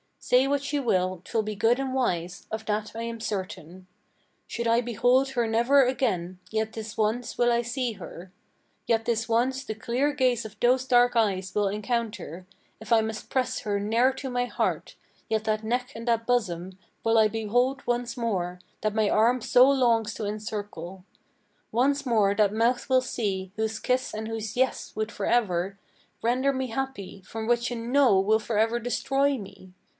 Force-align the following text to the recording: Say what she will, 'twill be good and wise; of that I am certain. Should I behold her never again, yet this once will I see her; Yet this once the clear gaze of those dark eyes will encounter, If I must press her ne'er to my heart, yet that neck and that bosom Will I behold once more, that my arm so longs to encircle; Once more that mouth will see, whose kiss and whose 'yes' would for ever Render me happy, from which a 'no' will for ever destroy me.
Say 0.17 0.47
what 0.47 0.63
she 0.63 0.79
will, 0.79 1.21
'twill 1.25 1.43
be 1.43 1.55
good 1.55 1.79
and 1.79 1.93
wise; 1.93 2.47
of 2.51 2.65
that 2.65 2.95
I 2.95 3.03
am 3.03 3.19
certain. 3.19 3.87
Should 4.47 4.67
I 4.67 4.79
behold 4.81 5.29
her 5.29 5.47
never 5.47 5.83
again, 5.83 6.39
yet 6.51 6.73
this 6.73 6.97
once 6.97 7.37
will 7.37 7.51
I 7.51 7.61
see 7.63 7.93
her; 7.93 8.31
Yet 8.87 9.05
this 9.05 9.27
once 9.27 9.63
the 9.63 9.73
clear 9.75 10.11
gaze 10.13 10.45
of 10.45 10.59
those 10.59 10.85
dark 10.85 11.15
eyes 11.15 11.53
will 11.53 11.67
encounter, 11.67 12.45
If 12.79 12.93
I 12.93 13.01
must 13.01 13.29
press 13.29 13.59
her 13.59 13.79
ne'er 13.79 14.13
to 14.13 14.29
my 14.29 14.45
heart, 14.45 14.95
yet 15.27 15.43
that 15.45 15.63
neck 15.63 15.91
and 15.95 16.07
that 16.07 16.25
bosom 16.27 16.77
Will 17.03 17.17
I 17.17 17.27
behold 17.27 17.85
once 17.85 18.15
more, 18.17 18.59
that 18.81 18.95
my 18.95 19.09
arm 19.09 19.41
so 19.41 19.69
longs 19.69 20.13
to 20.15 20.25
encircle; 20.25 21.03
Once 21.71 22.05
more 22.05 22.33
that 22.35 22.53
mouth 22.53 22.89
will 22.89 23.01
see, 23.01 23.51
whose 23.55 23.79
kiss 23.79 24.13
and 24.13 24.27
whose 24.27 24.55
'yes' 24.55 24.95
would 24.95 25.11
for 25.11 25.25
ever 25.25 25.77
Render 26.23 26.51
me 26.53 26.67
happy, 26.67 27.21
from 27.23 27.47
which 27.47 27.69
a 27.69 27.75
'no' 27.75 28.19
will 28.19 28.39
for 28.39 28.57
ever 28.57 28.79
destroy 28.79 29.37
me. 29.37 29.73